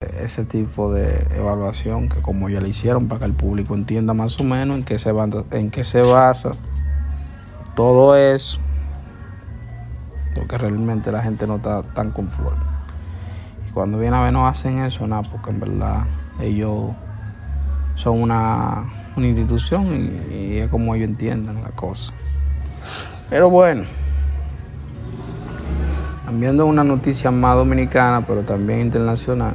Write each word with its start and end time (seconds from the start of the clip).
ese 0.00 0.44
tipo 0.44 0.92
de 0.92 1.26
evaluación 1.34 2.08
que 2.08 2.20
como 2.22 2.48
ya 2.48 2.60
le 2.60 2.68
hicieron 2.68 3.08
para 3.08 3.18
que 3.18 3.24
el 3.24 3.32
público 3.32 3.74
entienda 3.74 4.14
más 4.14 4.38
o 4.38 4.44
menos 4.44 4.78
en 4.78 4.84
qué 4.84 4.96
se, 5.82 6.02
basa 6.02 6.52
todo 7.74 8.16
eso, 8.16 8.60
porque 10.36 10.56
realmente 10.56 11.10
la 11.10 11.20
gente 11.20 11.48
no 11.48 11.56
está 11.56 11.82
tan 11.82 12.12
conforme. 12.12 12.62
Y 13.68 13.72
cuando 13.72 13.98
viene 13.98 14.16
a 14.16 14.22
ver 14.22 14.32
no 14.32 14.46
hacen 14.46 14.78
eso, 14.78 15.04
nada, 15.08 15.22
porque 15.22 15.50
en 15.50 15.58
verdad 15.58 16.04
ellos 16.40 16.92
son 17.96 18.22
una, 18.22 18.84
una 19.16 19.26
institución 19.26 20.28
y, 20.30 20.58
es 20.58 20.68
como 20.68 20.94
ellos 20.94 21.08
entienden 21.08 21.60
la 21.60 21.70
cosa. 21.70 22.12
Pero 23.28 23.50
bueno, 23.50 23.82
viendo 26.32 26.66
una 26.66 26.84
noticia 26.84 27.32
más 27.32 27.56
dominicana, 27.56 28.24
pero 28.24 28.42
también 28.42 28.82
internacional. 28.82 29.54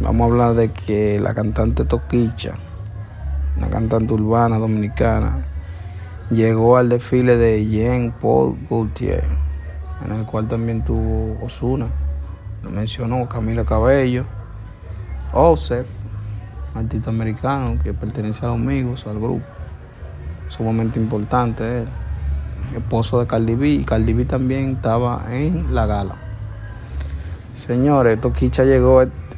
Vamos 0.00 0.20
a 0.20 0.24
hablar 0.30 0.54
de 0.54 0.70
que 0.70 1.18
la 1.18 1.34
cantante 1.34 1.84
Toquicha, 1.84 2.54
una 3.56 3.68
cantante 3.68 4.14
urbana 4.14 4.56
dominicana, 4.56 5.44
llegó 6.30 6.76
al 6.76 6.88
desfile 6.88 7.36
de 7.36 7.66
Jean 7.66 8.12
Paul 8.12 8.56
Gaultier, 8.70 9.24
en 10.06 10.12
el 10.12 10.24
cual 10.24 10.46
también 10.46 10.84
tuvo 10.84 11.36
Osuna, 11.44 11.86
lo 12.62 12.70
mencionó 12.70 13.28
Camila 13.28 13.64
Cabello, 13.64 14.22
Osef, 15.32 15.86
artista 16.76 17.10
americano 17.10 17.76
que 17.82 17.92
pertenece 17.92 18.46
a 18.46 18.50
los 18.50 18.58
amigos, 18.58 19.04
al 19.04 19.18
grupo, 19.18 19.44
sumamente 20.48 21.00
importante 21.00 21.82
él, 21.82 21.88
esposo 22.76 23.18
de 23.18 23.26
Cardi 23.26 23.56
B, 23.56 23.68
y 23.68 23.84
Cardi 23.84 24.12
B 24.12 24.24
también 24.26 24.76
estaba 24.76 25.24
en 25.30 25.74
la 25.74 25.86
gala. 25.86 26.14
Señores, 27.56 28.20
Toquicha 28.20 28.62
llegó 28.62 29.02